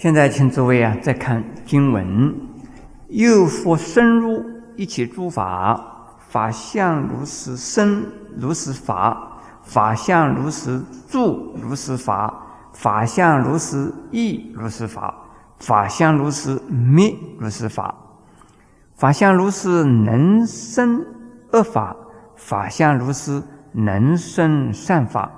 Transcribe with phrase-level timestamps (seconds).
[0.00, 2.32] 现在，请诸位啊，再看经文：
[3.08, 4.44] 又复深入
[4.76, 8.06] 一切诸法，法相如是生，
[8.36, 12.32] 如是法；法相如是住，如是法；
[12.72, 15.12] 法相如是意，如是法；
[15.58, 17.92] 法相如是灭，如是法；
[18.94, 21.04] 法相如是能生
[21.50, 21.96] 恶法，
[22.36, 25.28] 法相如是能生善法。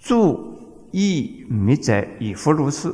[0.00, 0.58] 住
[0.90, 2.92] 义灭者，亦复如是。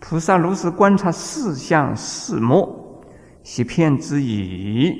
[0.00, 3.02] 菩萨如是观察四相四末，
[3.42, 4.94] 悉片之矣。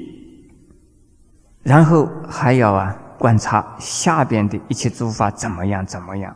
[1.62, 6.34] 然后还要啊观察下边的一切诸法怎么样怎么样。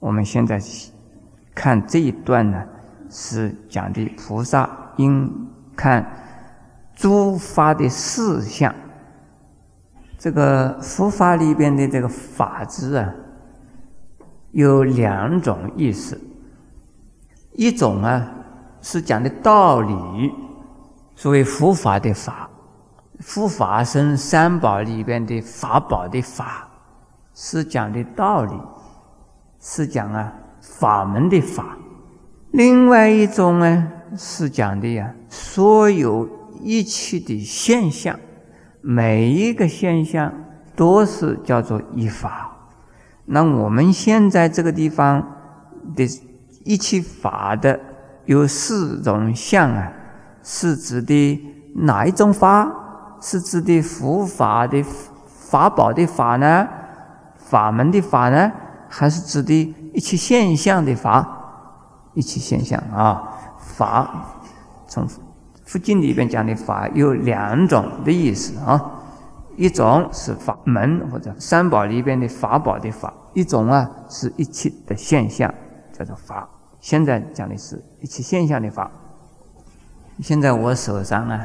[0.00, 0.60] 我们现在
[1.54, 2.62] 看这一段呢，
[3.10, 5.30] 是讲的菩萨应
[5.76, 6.04] 看
[6.94, 8.74] 诸法的四相。
[10.18, 13.14] 这个佛法里边的这个法字啊，
[14.52, 16.18] 有两种意思。
[17.56, 18.22] 一种啊
[18.82, 19.94] 是讲的道理，
[21.14, 22.50] 所谓佛法的法，
[23.20, 26.68] 佛法生三宝里边的法宝的法，
[27.34, 28.52] 是讲的道理，
[29.58, 30.30] 是讲啊
[30.60, 31.78] 法门的法。
[32.50, 36.28] 另外一种呢是讲的呀，所有
[36.60, 38.20] 一切的现象，
[38.82, 40.30] 每一个现象
[40.74, 42.54] 都是叫做一法。
[43.24, 45.26] 那我们现在这个地方
[45.96, 46.06] 的。
[46.66, 47.78] 一切法的
[48.24, 49.92] 有四种相啊，
[50.42, 51.40] 是指的
[51.76, 52.68] 哪一种法？
[53.20, 54.84] 是指的佛法的
[55.26, 56.68] 法宝的法呢？
[57.36, 58.52] 法门的法呢？
[58.88, 61.26] 还是指的一切现象的法？
[62.14, 63.22] 一切现象啊，
[63.58, 64.26] 法
[64.88, 65.06] 从
[65.64, 68.90] 佛经里边讲的法有两种的意思啊，
[69.56, 75.52] 一种是法门或者三宝里边的法宝的法，一种啊是一切的现象
[75.92, 76.48] 叫做法。
[76.80, 78.90] 现在讲的是一切现象的法。
[80.22, 81.44] 现在我手上啊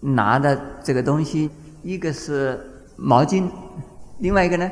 [0.00, 1.50] 拿的这个东西，
[1.82, 2.58] 一个是
[2.96, 3.48] 毛巾，
[4.18, 4.70] 另外一个呢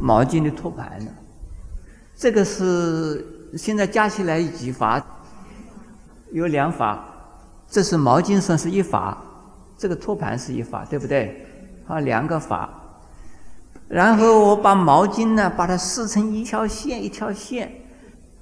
[0.00, 0.98] 毛巾的托盘。
[2.16, 3.24] 这个是
[3.56, 5.04] 现在加起来几法？
[6.32, 7.06] 有两法。
[7.68, 9.20] 这是毛巾算是一法，
[9.76, 11.46] 这个托盘是一法，对不对？
[11.86, 12.70] 啊，两个法。
[13.88, 17.72] 然后我把毛巾呢，把它撕成一条线，一条线。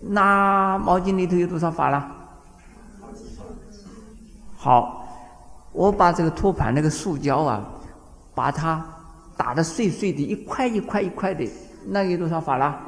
[0.04, 2.10] 那毛巾里头有多少法了？
[4.56, 5.06] 好，
[5.72, 7.64] 我把这个托盘那个塑胶啊，
[8.34, 8.84] 把它
[9.36, 11.48] 打得碎碎的，一块一块一块的，
[11.86, 12.78] 那有多少法了？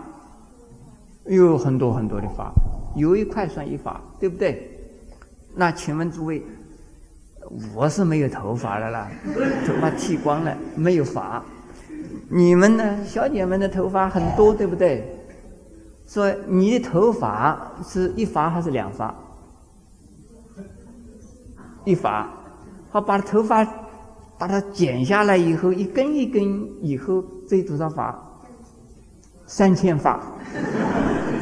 [1.27, 2.53] 有很多很多的法，
[2.97, 4.71] 有一块算一法，对不对？
[5.55, 6.43] 那请问诸位，
[7.75, 9.09] 我是没有头发的啦，
[9.67, 11.43] 头发剃光了，没有发。
[12.29, 15.09] 你们呢，小姐们的头发很多，对不对？
[16.15, 19.13] 说你的头发是一发还是两发？
[21.85, 22.31] 一发，
[22.93, 23.67] 好，把头发
[24.39, 28.17] 把它剪下来以后，一根一根以后，这多少发？
[29.45, 30.23] 三千发，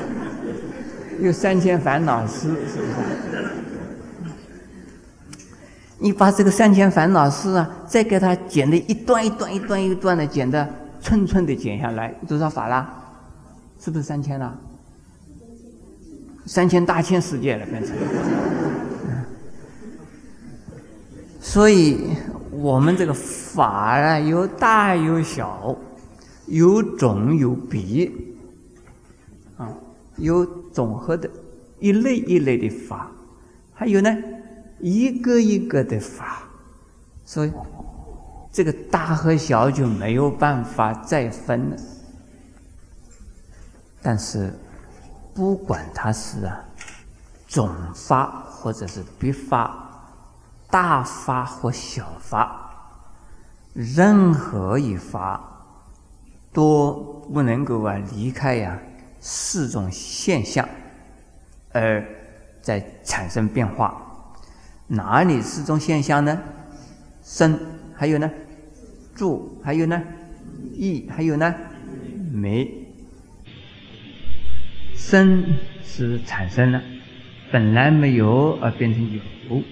[1.20, 3.50] 有三千烦恼丝，是不是？
[5.98, 10.66] 你把这个三千烦恼丝啊，再给它剪的一段一段一段一段的剪的
[10.98, 13.01] 寸寸的剪下来，多少发啦？
[13.82, 14.56] 是不是三千了？
[16.46, 17.96] 三千大千世界了，变成。
[21.40, 21.98] 所以，
[22.52, 25.76] 我们这个法啊，有大有小，
[26.46, 28.08] 有种有别，
[29.56, 29.68] 啊，
[30.16, 31.28] 有总和的
[31.80, 33.10] 一类一类的法，
[33.74, 34.16] 还有呢，
[34.78, 36.44] 一个一个的法，
[37.24, 37.50] 所以
[38.52, 41.76] 这个大和小就没有办法再分了。
[44.02, 44.52] 但是，
[45.32, 46.60] 不管它是啊
[47.46, 49.72] 总发或者是别发，
[50.68, 52.68] 大发或小发，
[53.72, 55.40] 任何一发
[56.52, 58.76] 都不能够啊离开呀
[59.20, 60.68] 四种现象，
[61.72, 62.04] 而
[62.60, 63.96] 在产生变化。
[64.88, 66.38] 哪里四种现象呢？
[67.22, 67.58] 生，
[67.94, 68.28] 还有呢，
[69.14, 70.02] 住，还有呢，
[70.74, 71.54] 意，还有呢，
[72.32, 72.81] 没。
[75.02, 76.80] 生是产生了，
[77.50, 79.62] 本来没有而变成有，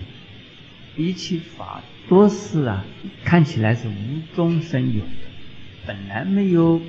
[0.97, 2.85] 一切法都是啊，
[3.25, 5.11] 看起来是无中生有的，
[5.87, 6.83] 本来没有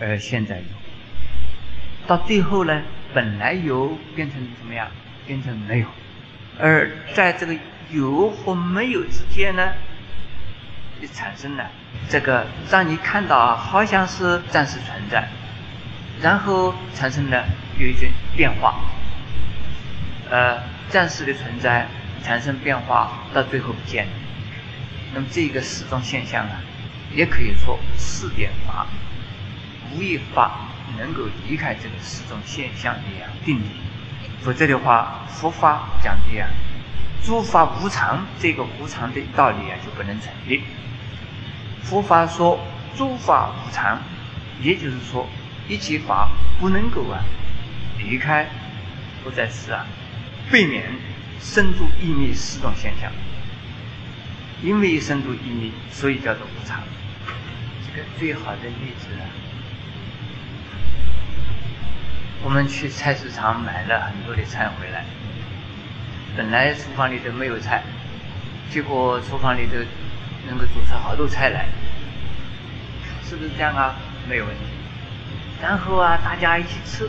[0.00, 0.64] 而现在有，
[2.06, 2.82] 到最后呢，
[3.12, 4.88] 本来有变成怎么样？
[5.26, 5.86] 变成没有，
[6.58, 7.54] 而在这个
[7.90, 9.72] 有和没有之间呢，
[11.02, 11.68] 就产生了
[12.08, 15.28] 这个让你看到啊，好像是暂时存在。
[16.20, 17.44] 然后产生了
[17.78, 18.80] 有一些变化，
[20.30, 21.86] 呃，暂时的存在，
[22.22, 24.06] 产生变化，到最后不见。
[25.14, 26.60] 那么这个四种现象啊，
[27.14, 28.86] 也可以说四点法，
[29.94, 30.68] 无一法
[30.98, 33.70] 能够离开这个四种现象的呀定理。
[34.40, 36.46] 否则的话，佛法讲的呀，
[37.22, 40.62] 诸法无常，这个无常的道理啊就不能成立。
[41.82, 42.58] 佛法说
[42.96, 44.00] 诸法无常，
[44.60, 45.28] 也就是说
[45.68, 46.30] 一切法
[46.60, 47.24] 不能够啊
[47.98, 48.46] 离开，
[49.24, 49.86] 不再是啊。
[50.50, 50.84] 避免
[51.40, 53.10] 生住异灭四种现象，
[54.62, 56.80] 因为生住异灭，所以叫做无常。
[57.84, 59.26] 这个最好的例子啊，
[62.44, 65.04] 我们去菜市场买了很多的菜回来，
[66.36, 67.82] 本来厨房里头没有菜，
[68.70, 69.72] 结果厨房里头
[70.46, 71.66] 能够煮出好多菜来，
[73.24, 73.96] 是不是这样啊？
[74.28, 74.75] 没有问题。
[75.62, 77.08] 然后啊，大家一起吃，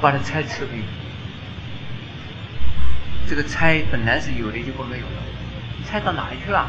[0.00, 0.82] 把这菜吃没。
[3.28, 5.22] 这个菜本来是有的，结果没有了。
[5.84, 6.68] 菜到哪里去了？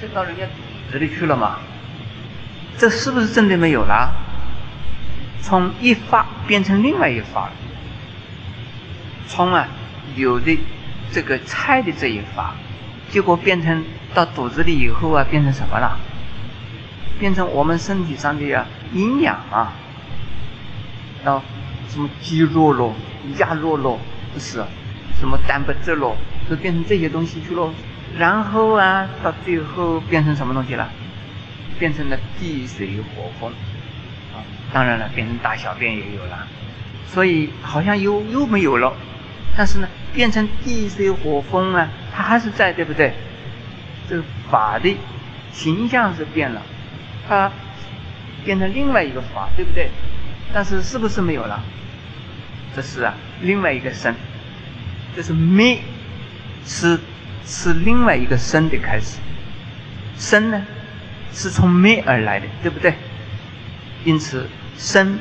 [0.00, 1.58] 这到人家肚子里去了嘛？
[2.78, 4.12] 这是不是真的没有了？
[5.42, 7.52] 从一发变成另外一发了。
[9.26, 9.66] 从啊
[10.14, 10.58] 有的
[11.12, 12.54] 这个菜的这一发，
[13.10, 13.84] 结果变成
[14.14, 15.98] 到肚子里以后啊，变成什么了？
[17.18, 19.72] 变成我们身体上的呀营养啊，
[21.24, 21.42] 然后
[21.88, 22.94] 什么肌肉咯、
[23.38, 23.98] 鸭肉咯。
[24.34, 24.62] 不是，
[25.18, 26.14] 什么蛋白质咯，
[26.48, 27.72] 都变成这些东西去咯。
[28.18, 30.90] 然后啊，到最后变成什么东西了？
[31.78, 33.50] 变成了地水火风。
[34.34, 36.46] 啊，当然了，变成大小便也有了。
[37.06, 38.92] 所以好像又又没有了。
[39.56, 43.14] 但是呢，变成地水火风啊，它还是在，对不对？
[44.08, 44.94] 这个法的
[45.52, 46.60] 形象是变了，
[47.28, 47.50] 它
[48.44, 49.90] 变成另外一个法，对不对？
[50.52, 51.62] 但是是不是没有了？
[52.74, 54.14] 这是啊，另外一个生，
[55.14, 55.80] 这是灭，
[56.64, 56.98] 是
[57.44, 59.18] 是另外一个生的开始。
[60.16, 60.64] 生呢，
[61.32, 62.94] 是从灭而来的，对不对？
[64.04, 65.18] 因此生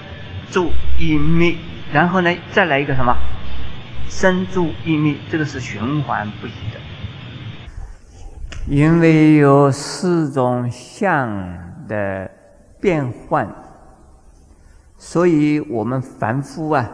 [0.52, 1.56] 住异灭，
[1.92, 3.18] 然后呢，再来一个什么？
[4.08, 6.80] 生住异灭，这个是循环不已的。
[8.68, 12.30] 因为有四种相的
[12.80, 13.48] 变换，
[14.98, 16.90] 所以我们凡夫啊。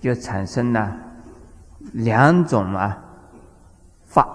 [0.00, 0.98] 就产生了
[1.92, 3.04] 两种啊
[4.04, 4.26] 法，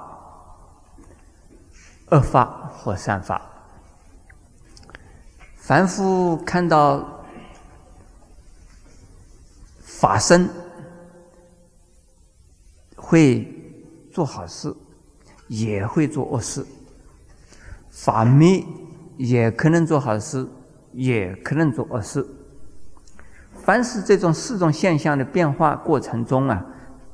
[2.10, 3.42] 恶法或善法。
[5.58, 7.06] 凡夫看到
[9.82, 10.50] 法身，
[12.96, 13.46] 会
[14.10, 14.74] 做好事，
[15.48, 16.64] 也会做恶事；
[17.90, 18.64] 法灭，
[19.18, 20.48] 也可能做好事，
[20.94, 22.26] 也可能做恶事。
[23.54, 26.66] 凡是这种四种现象的变化过程中啊，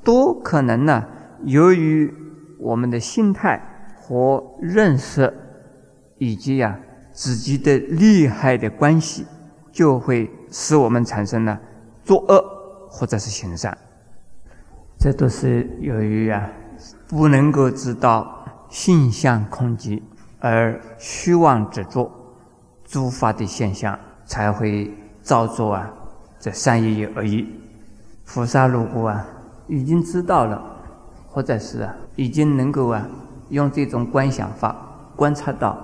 [0.04, 1.04] 都可能呢，
[1.46, 2.14] 由于
[2.60, 3.62] 我们的心态
[3.96, 5.34] 和认识，
[6.18, 6.80] 以及呀
[7.12, 9.26] 自己的利害的关系，
[9.72, 11.60] 就会使我们产生了
[12.04, 12.44] 作恶
[12.90, 13.76] 或者是行善。
[15.00, 16.50] 这都是由于啊
[17.14, 20.02] 不能够知道性相空寂
[20.40, 22.12] 而虚妄执着
[22.84, 25.88] 诸法的现象，才会造作啊。
[26.40, 27.48] 这善业而已。
[28.26, 29.24] 菩萨如果啊，
[29.68, 30.60] 已经知道了，
[31.28, 33.06] 或者是啊，已经能够啊，
[33.50, 34.76] 用这种观想法
[35.16, 35.78] 观察到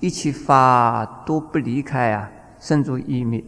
[0.00, 3.44] 一切法都不离开啊，生住意灭，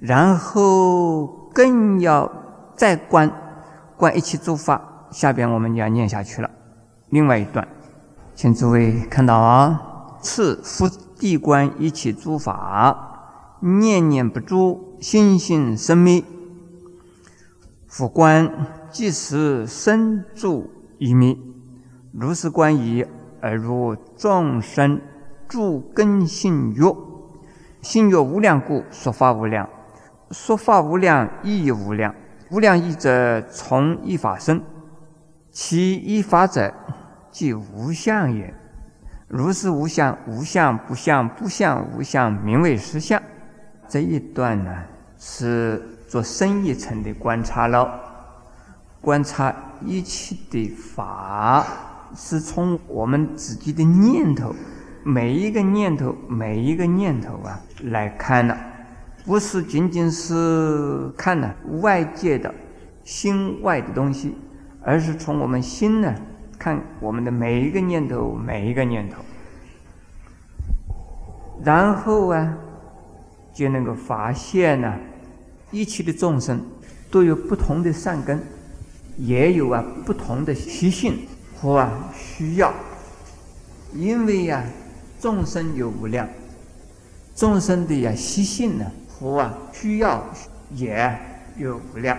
[0.00, 2.28] 然后更要
[2.74, 3.30] 再观
[3.96, 4.82] 观一切诸法。
[5.12, 6.50] 下边我们要念下去了。
[7.10, 7.66] 另外一段，
[8.34, 13.58] 请诸位看到啊，次复地观一切诸法。
[13.60, 16.22] 念念不住，心心生灭。
[17.86, 21.36] 复观即是生住一灭，
[22.12, 23.06] 如是观已，
[23.40, 25.00] 而如众生
[25.48, 26.82] 住根性欲。
[27.80, 29.68] 性欲无量故，说法无量。
[30.32, 32.14] 说法无量，亦无量。
[32.50, 34.60] 无量义者，从一法生。
[35.50, 36.74] 其一法者，
[37.36, 38.54] 即无相也。
[39.28, 43.20] 如是无相，无相不相，不相无相，名为实相。
[43.86, 44.74] 这一段呢，
[45.18, 48.00] 是做深一层的观察了。
[49.02, 51.66] 观察一切的法，
[52.16, 54.54] 是从我们自己的念头，
[55.04, 58.56] 每一个念头，每一个念头啊来看了，
[59.26, 62.54] 不是仅仅是看了外界的
[63.04, 64.34] 心外的东西，
[64.82, 66.14] 而是从我们心呢
[66.66, 69.22] 看我们的每一个念头，每一个念头，
[71.62, 72.58] 然后啊。
[73.54, 74.98] 就能够发现呢，
[75.70, 76.60] 一切的众生
[77.10, 78.38] 都有不同的善根，
[79.16, 81.20] 也有啊不同的习性
[81.58, 82.74] 和啊需要。
[83.94, 84.62] 因为呀，
[85.18, 86.28] 众生有无量，
[87.34, 90.22] 众生的呀习性呢和啊需要
[90.72, 91.18] 也
[91.56, 92.18] 有无量，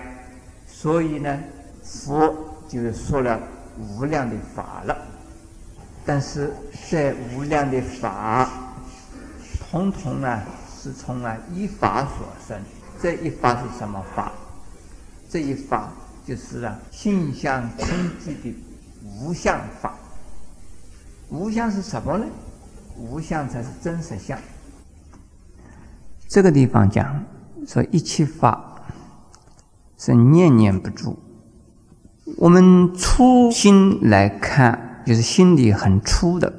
[0.65, 1.39] 所以呢，
[1.83, 2.33] 佛
[2.67, 3.39] 就说了
[3.79, 4.97] 无量的法了。
[6.05, 6.53] 但是
[6.89, 8.49] 这无量的法，
[9.69, 10.41] 统统啊
[10.81, 12.61] 是从啊一法所生。
[13.01, 14.31] 这一法是什么法？
[15.29, 15.91] 这一法
[16.25, 17.87] 就是啊性相空
[18.23, 18.55] 寂的
[19.03, 19.93] 无相法。
[21.29, 22.25] 无相是什么呢？
[22.95, 24.39] 无相才是真实相。
[26.27, 27.23] 这个地方讲
[27.67, 28.81] 说一切法
[29.97, 31.19] 是念念不住。
[32.35, 36.53] 我们粗心来看，就是心里很粗的，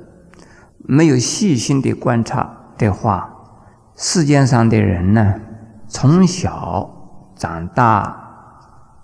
[0.79, 3.31] 没有细心的观察的话，
[3.95, 5.35] 世间上的人呢，
[5.87, 6.91] 从小
[7.37, 8.17] 长大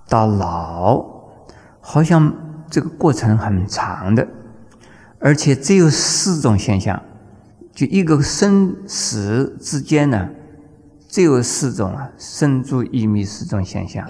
[0.09, 1.05] 到老，
[1.81, 2.33] 好像
[2.71, 4.27] 这个过程很长的。
[5.21, 7.01] 而且只有四种现象，
[7.73, 10.31] 就一个生死之间呢，
[11.09, 14.07] 只有四种啊，生住异灭四种现象。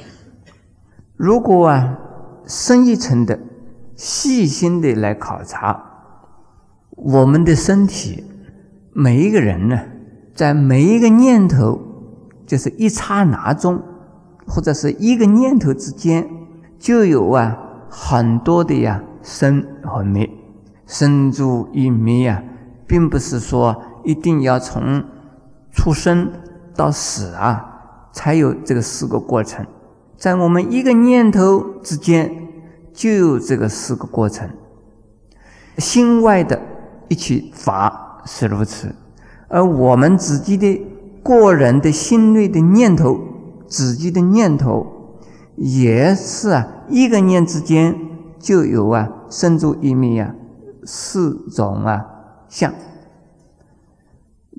[1.17, 1.99] 如果啊，
[2.47, 3.39] 深一层的、
[3.97, 5.83] 细心的来考察
[6.91, 8.25] 我们的身体，
[8.93, 9.81] 每一个人呢，
[10.35, 11.81] 在每一个念头，
[12.47, 13.83] 就是一刹那中，
[14.47, 16.29] 或者是一个念头之间，
[16.79, 17.59] 就有啊
[17.89, 20.29] 很多的呀生和灭。
[20.87, 22.43] 生住异灭啊，
[22.87, 25.03] 并不是说一定要从
[25.73, 26.31] 出生
[26.77, 27.65] 到死啊，
[28.13, 29.67] 才有这个四个过程。
[30.25, 32.49] 在我们一个念头之间，
[32.95, 34.49] 就有这个四个过程。
[35.77, 36.59] 心外的
[37.09, 38.95] 一起法是如此，
[39.49, 40.83] 而我们自己的
[41.23, 43.21] 个人的心内的念头，
[43.69, 45.21] 自己的念头
[45.57, 47.95] 也是啊，一个念之间
[48.39, 50.35] 就有啊，生住异灭啊。
[50.85, 52.03] 四种啊
[52.49, 52.73] 相，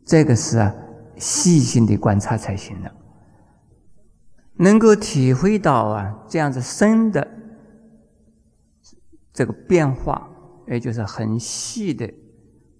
[0.05, 0.71] 这个是啊
[1.17, 2.91] 细心的观察才行的，
[4.57, 7.27] 能够体会到啊这样子深的
[9.33, 10.29] 这个变化，
[10.67, 12.13] 也就是很细的、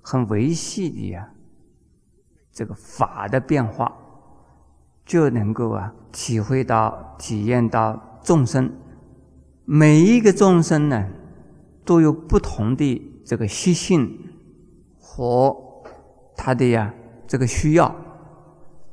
[0.02, 1.30] 很微细的呀
[2.52, 3.94] 这个法的变化，
[5.06, 8.72] 就能够啊体会到、体验到众生
[9.66, 11.10] 每一个众生呢
[11.84, 13.12] 都有不同的。
[13.28, 14.20] 这个习性
[15.00, 15.58] 和
[16.38, 16.94] 他的呀
[17.26, 17.96] 这个需要，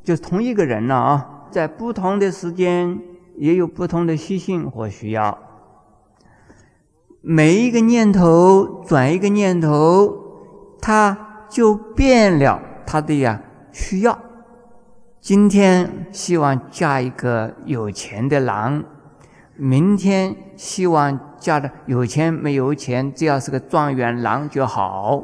[0.02, 2.98] 就同一个人了啊，在不同的时间
[3.36, 5.38] 也有不同的习性和需要。
[7.20, 10.12] 每一个念头转一个念头，
[10.80, 13.40] 他就变了他的呀
[13.70, 14.18] 需要。
[15.20, 18.82] 今天希望嫁一个有钱的郎。
[19.54, 25.22] 明天希望嫁的有钱没有钱，只要是个状元郎就好。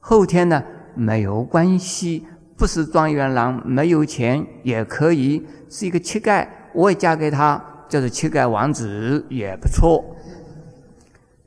[0.00, 0.64] 后天呢
[0.96, 2.26] 没有关系，
[2.62, 10.14] 不是状元郎没有钱也可以，是一个乞丐，我也嫁给他，叫做乞丐王子也不错。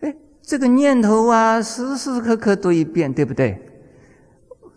[0.02, 3.58] 哎，这个念头啊，时时刻刻都一变，对不对？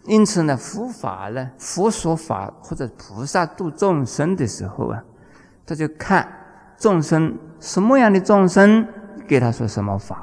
[0.04, 5.02] 因此呢，佛法呢，佛说法或者菩萨度众生的时候啊，
[5.66, 6.24] 他就看。
[6.78, 8.86] 众生什么样的众生，
[9.26, 10.14] 给他说什么法；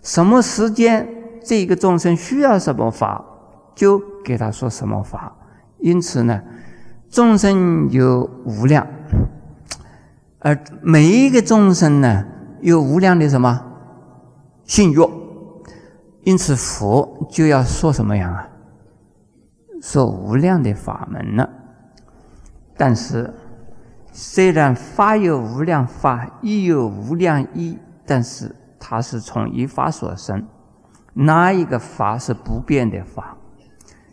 [0.00, 1.08] 什么时间，
[1.42, 3.24] 这个众生需要什么法，
[3.74, 5.36] 就给他说什么法。
[5.80, 6.42] 因此呢，
[7.08, 8.86] 众生有无量，
[10.38, 12.24] 而每一个众生呢，
[12.60, 13.60] 有无量的什么
[14.64, 14.98] 性欲。
[16.22, 18.48] 因此，佛就要说什么样啊？
[19.82, 21.48] 说无量的法门了。
[22.76, 23.32] 但是。
[24.12, 30.44] 虽然法有无量法，亦有无量义，但是它是从一法所生。
[31.14, 33.36] 哪一个法是不变的法？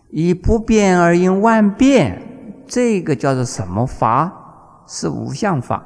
[0.10, 2.22] 以不变而应万变，
[2.66, 4.86] 这个叫做什么法？
[4.88, 5.86] 是无相法。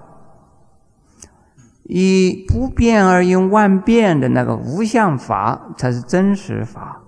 [1.83, 7.01] 以不变而应万变的那个无相法，才是真实法。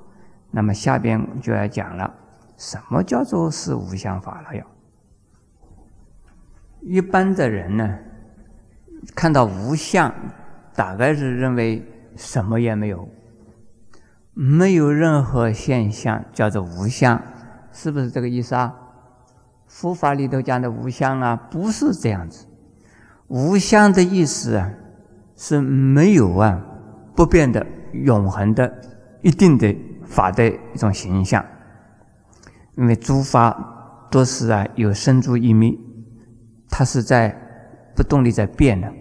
[0.52, 2.14] 那么下边就要讲了，
[2.58, 4.58] 什么叫做是无相法了？
[4.58, 4.66] 要。
[6.82, 7.98] 一般的人呢，
[9.16, 10.14] 看到无相，
[10.76, 11.82] 大概是认为
[12.18, 13.08] 什么也没有，
[14.34, 17.22] 没有任何现象叫做无相，
[17.72, 18.74] 是不是这个意思啊？
[19.68, 22.48] 佛法里头讲的无相啊，不是这样子。
[23.28, 24.72] 无相的意思啊，
[25.36, 26.62] 是没有啊，
[27.16, 28.72] 不变的、永恒的、
[29.22, 31.44] 一定的法的一种形象。
[32.76, 35.76] 因为诸法都是啊，有生住异灭。
[36.70, 37.36] 它是在
[37.96, 38.92] 不动力在变的，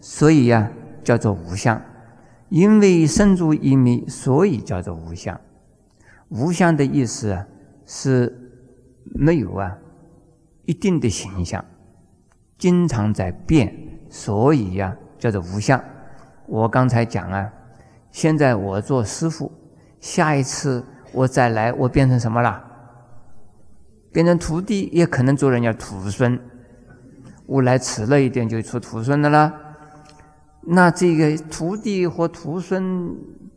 [0.00, 0.70] 所以呀
[1.02, 1.80] 叫做无相。
[2.54, 5.40] 因为身住一迷，所以叫做无相。
[6.28, 7.44] 无相的意思啊，
[7.84, 8.32] 是
[9.12, 9.76] 没有啊
[10.64, 11.64] 一定的形象，
[12.56, 13.76] 经常在变，
[14.08, 15.82] 所以呀叫做无相。
[16.46, 17.52] 我刚才讲啊，
[18.12, 19.50] 现在我做师傅，
[19.98, 22.62] 下一次我再来，我变成什么了？
[24.12, 26.38] 变成徒弟，也可能做人家徒孙。
[27.46, 29.52] 我来迟了一点，就出徒孙的了。
[30.66, 33.16] 那这个徒弟和徒孙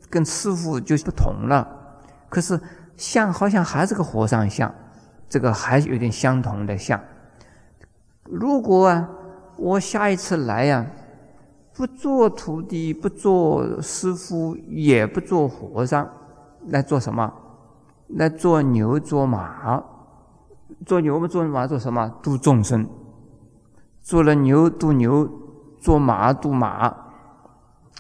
[0.10, 1.68] 跟师傅就不同了。
[2.30, 2.60] 可是
[2.98, 4.74] 像好像还是个和尚像，
[5.30, 7.02] 这个还有点相同的像。
[8.24, 9.10] 如果啊，
[9.56, 10.86] 我下一次来呀，
[11.74, 16.10] 不做徒弟，不做师傅，也不做和尚，
[16.68, 17.34] 来做什么？
[18.10, 19.84] 来做牛做马，
[20.86, 22.14] 做牛不做马做什么？
[22.22, 22.88] 度众生。
[24.02, 25.30] 做了牛度牛，
[25.88, 26.94] 做马渡马，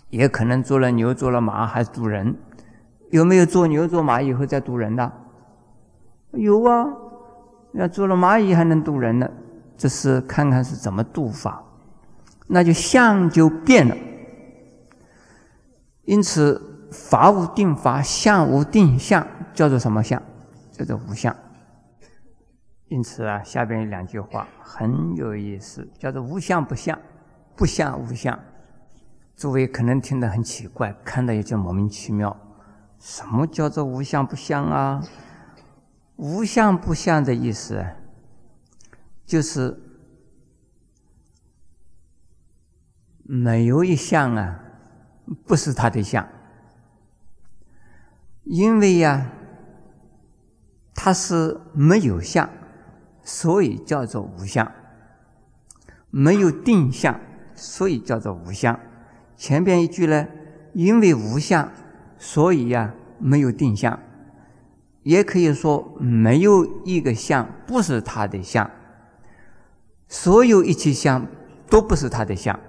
[0.09, 2.35] 也可能做了牛做了马还渡人。
[3.11, 5.09] 有没有做牛做马以后再渡人的？
[6.33, 6.85] 有啊，
[7.71, 9.29] 要做了蚂蚁还能渡人呢。
[9.77, 11.63] 这是看看是怎么渡法，
[12.47, 13.95] 那就相就变了。
[16.03, 20.21] 因此，法无定法，相无定相，叫做什么相？
[20.73, 21.33] 叫做无相。
[22.89, 26.99] 因此啊，下边有两句话很有意思，叫做“无相不相，
[27.57, 28.39] 不相无相”。
[29.35, 32.39] 诸位可能听得很奇怪，看的也就莫名其妙。
[32.97, 35.03] 什么叫做无相不相啊？
[36.15, 37.85] 无相不相的意思，
[39.23, 39.79] 就是
[43.21, 44.59] 没有一相啊，
[45.45, 46.27] 不是他的相，
[48.45, 49.29] 因为呀，
[50.95, 52.49] 它是没有相，
[53.23, 54.65] 所以叫做无相；
[56.09, 57.19] 没有定相，
[57.57, 58.79] 所以叫做无相。
[59.35, 60.25] 前边一句呢，
[60.71, 61.69] 因为无相。
[62.19, 63.99] 所以呀，没有定相，
[65.03, 68.67] 也可以说没有一个相不是他的相。
[70.07, 71.27] 所有一切相
[71.69, 72.59] 都不是他的相。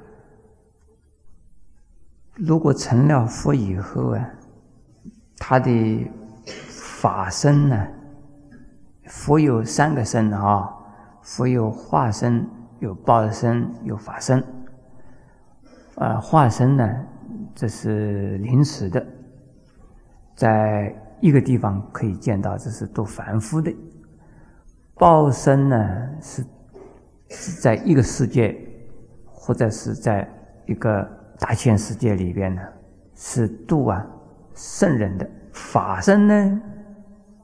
[2.35, 4.29] 如果成了佛以后啊，
[5.38, 6.11] 他的
[6.68, 7.88] 法身呢，
[9.07, 10.68] 佛有三个身啊，
[11.22, 12.46] 佛有化身、
[12.81, 14.44] 有报身、有法身。
[15.98, 16.88] 啊，化身呢，
[17.54, 19.04] 这是临时的。
[20.34, 23.74] 在一个地方可以见到，这是都凡夫的。
[24.94, 26.44] 报身呢，是
[27.30, 28.56] 是在一个世界，
[29.26, 30.28] 或者是在
[30.66, 31.06] 一个
[31.40, 32.62] 大千世界里边呢，
[33.16, 34.06] 是度啊
[34.54, 35.28] 圣人的。
[35.52, 36.62] 法身呢，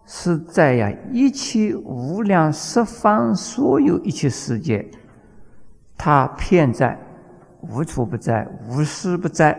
[0.06, 4.88] 是在呀一切无量十方所有一切世界，
[5.98, 6.96] 它偏在，
[7.68, 9.58] 无处不在，无时不在。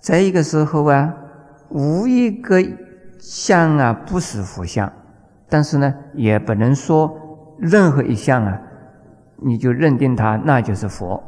[0.00, 1.14] 在一个时候啊。
[1.72, 2.60] 无一个
[3.20, 4.92] 相啊，不是佛像，
[5.48, 7.16] 但是呢，也不能说
[7.58, 8.60] 任何一项啊，
[9.36, 11.22] 你就认定它那就是佛。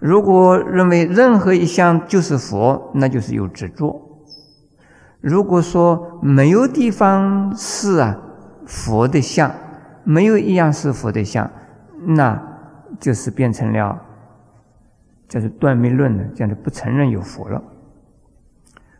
[0.00, 4.02] 如果认为任何一项就是佛，那就是有执着。
[5.20, 8.18] 如果说没有地方是啊
[8.66, 9.54] 佛的像，
[10.02, 11.48] 没有一样是佛的像，
[12.04, 12.42] 那
[12.98, 13.96] 就是变成了
[15.28, 17.62] 就是断灭论的，这样就不承认有佛了。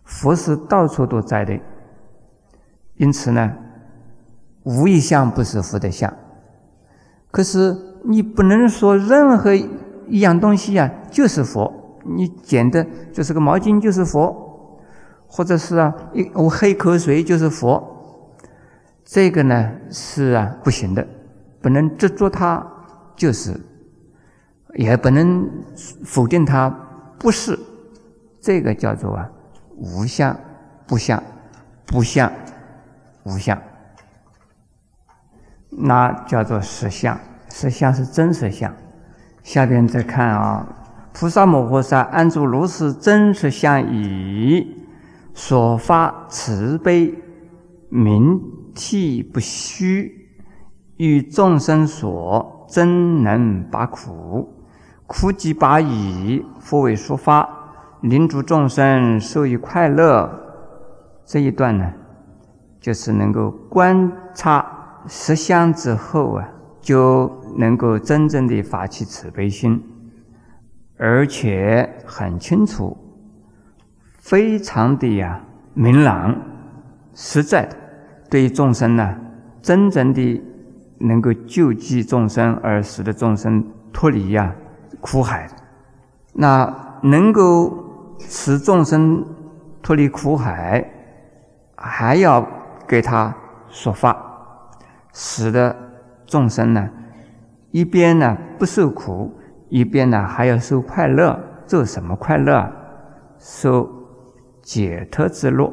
[0.05, 1.59] 佛是到处都在的，
[2.97, 3.53] 因此呢，
[4.63, 6.13] 无一相不是佛的相。
[7.31, 14.81] 可是你不能说任何一样东西呀就是佛，你捡的就是个毛巾就是佛，
[15.27, 17.83] 或者是啊一我喝口水就是佛，
[19.05, 21.07] 这个呢是啊不行的，
[21.61, 22.67] 不能执着它
[23.15, 23.61] 就是，
[24.75, 25.49] 也不能
[26.05, 26.69] 否定它
[27.19, 27.59] 不是，
[28.41, 29.31] 这个叫做啊。
[29.77, 30.37] 无相
[30.87, 31.23] 不相，
[31.87, 32.33] 不相
[33.23, 33.57] 无相，
[35.71, 37.19] 那叫做实相。
[37.51, 38.75] 实相是真实相。
[39.43, 40.67] 下边再看啊，
[41.13, 44.85] 菩萨摩诃萨安住如是真实相已，
[45.33, 47.15] 所发慈悲
[47.89, 48.41] 明
[48.75, 50.29] 涕不虚，
[50.97, 54.58] 与众生所真能拔苦，
[55.09, 57.49] 苦即拔已，复为说法。
[58.03, 60.31] 令诸众生受益快乐，
[61.25, 61.93] 这一段呢，
[62.81, 64.65] 就是能够观察
[65.09, 66.49] 实相之后啊，
[66.81, 69.83] 就能够真正的发起慈悲心，
[70.97, 72.97] 而且很清楚，
[74.21, 75.41] 非常的呀
[75.75, 76.37] 明朗、
[77.15, 77.77] 实在的，
[78.31, 79.17] 对众生呢，
[79.61, 80.41] 真正的
[81.01, 84.55] 能够救济众生，而使得众生脱离呀
[85.01, 85.49] 苦海。
[86.33, 87.73] 那能够
[88.19, 89.25] 使众生
[89.83, 90.89] 脱离苦海，
[91.77, 92.47] 还要
[92.87, 93.35] 给他
[93.69, 94.17] 说法，
[95.13, 95.75] 使得
[96.27, 96.89] 众生呢
[97.71, 99.33] 一边呢不受苦，
[99.69, 101.39] 一边呢还要受快乐。
[101.67, 102.67] 受什么快乐？
[103.39, 103.87] 受
[104.63, 105.73] 解脱之路，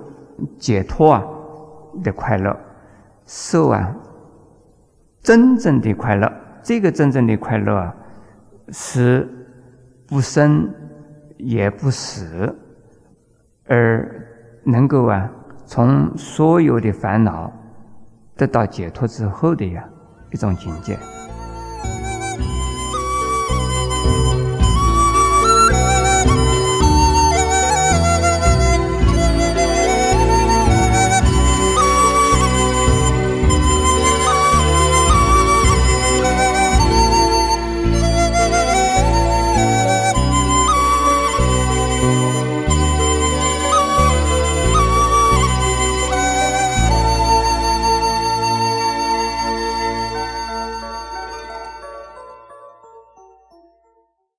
[0.59, 1.23] 解脱啊
[2.03, 2.53] 的快乐，
[3.25, 3.95] 受啊。
[5.21, 7.95] 真正的快乐，这个真正的快乐啊，
[8.69, 9.27] 是
[10.07, 10.73] 不生
[11.37, 12.55] 也不死，
[13.67, 14.27] 而
[14.63, 15.29] 能够啊，
[15.65, 17.51] 从所有的烦恼
[18.35, 19.87] 得到解脱之后的呀
[20.31, 20.97] 一种境界。